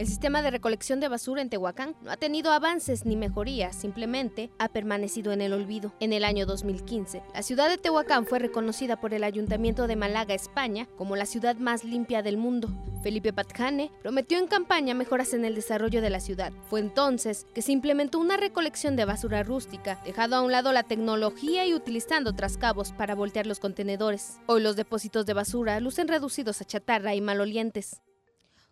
[0.00, 4.48] El sistema de recolección de basura en Tehuacán no ha tenido avances ni mejorías, simplemente
[4.58, 5.92] ha permanecido en el olvido.
[6.00, 10.32] En el año 2015, la ciudad de Tehuacán fue reconocida por el Ayuntamiento de Málaga,
[10.32, 12.70] España, como la ciudad más limpia del mundo.
[13.02, 16.50] Felipe Patjane prometió en campaña mejoras en el desarrollo de la ciudad.
[16.70, 20.84] Fue entonces que se implementó una recolección de basura rústica, dejando a un lado la
[20.84, 24.38] tecnología y utilizando trascabos para voltear los contenedores.
[24.46, 28.00] Hoy los depósitos de basura lucen reducidos a chatarra y malolientes.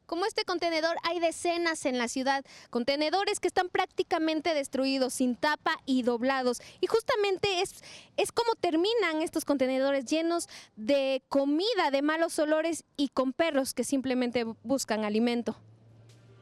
[0.08, 5.76] Como este contenedor hay decenas en la ciudad, contenedores que están prácticamente destruidos, sin tapa
[5.84, 6.62] y doblados.
[6.80, 7.84] Y justamente es,
[8.16, 13.84] es como terminan estos contenedores llenos de comida, de malos olores y con perros que
[13.84, 15.58] simplemente buscan alimento.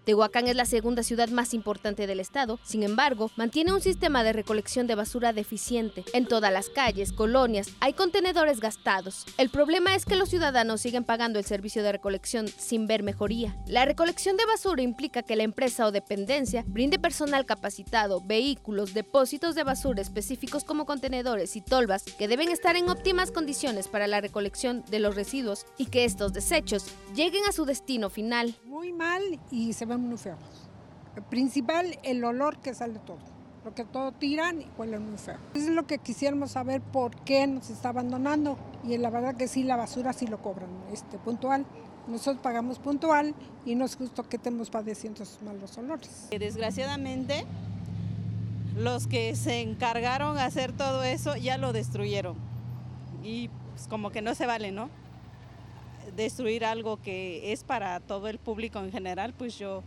[0.06, 4.32] Tehuacán es la segunda ciudad más importante del estado, sin embargo, mantiene un sistema de
[4.32, 6.04] recolección de basura deficiente.
[6.12, 9.26] En todas las calles, colonias, hay contenedores gastados.
[9.36, 13.56] El problema es que los ciudadanos siguen pagando el servicio de recolección sin ver mejoría.
[13.66, 19.56] La recolección de basura implica que la empresa o dependencia brinde personal capacitado, vehículos, depósitos
[19.56, 24.20] de basura específicos como contenedores y tolvas que deben estar en óptimas condiciones para la
[24.20, 28.54] recolección de los residuos y que estos desechos lleguen a su destino final.
[28.76, 30.68] Muy mal y se ven muy feos.
[31.16, 33.16] El principal, el olor que sale todo.
[33.64, 35.38] Lo que todo tiran y huelen muy feo.
[35.54, 38.58] Es lo que quisiéramos saber por qué nos está abandonando.
[38.84, 41.64] Y la verdad que sí, la basura sí lo cobran este, puntual.
[42.06, 46.28] Nosotros pagamos puntual y no es justo que estemos padeciendo esos malos olores.
[46.28, 47.46] Desgraciadamente,
[48.76, 52.36] los que se encargaron de hacer todo eso ya lo destruyeron.
[53.22, 54.90] Y pues, como que no se vale, ¿no?
[56.14, 59.82] Destruir algo que es para todo el público en general, pues yo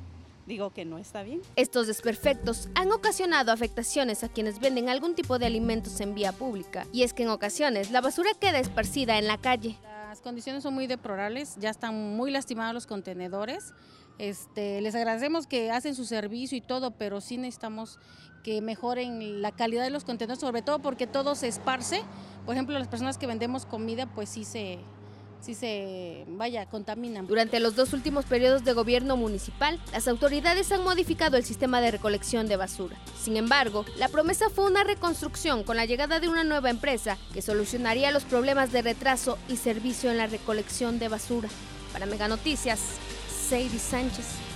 [0.50, 1.42] digo que no está bien.
[1.56, 6.86] Estos desperfectos han ocasionado afectaciones a quienes venden algún tipo de alimentos en vía pública.
[6.92, 9.78] Y es que en ocasiones la basura queda esparcida en la calle.
[10.10, 13.74] Las condiciones son muy deplorables, ya están muy lastimados los contenedores.
[14.18, 18.00] Este, les agradecemos que hacen su servicio y todo, pero sí necesitamos
[18.44, 22.02] que mejoren la calidad de los contenedores, sobre todo porque todo se esparce.
[22.46, 24.80] Por ejemplo, las personas que vendemos comida, pues sí se,
[25.42, 27.28] si se, vaya, contaminan.
[27.28, 31.92] Durante los dos últimos periodos de gobierno municipal, las autoridades han modificado el sistema de
[31.92, 32.98] recolección de basura.
[33.20, 37.42] Sin embargo, la promesa fue una reconstrucción con la llegada de una nueva empresa que
[37.42, 41.50] solucionaría los problemas de retraso y servicio en la recolección de basura.
[41.94, 42.80] Para Mega Noticias,
[43.50, 44.49] Sadie Sánchez.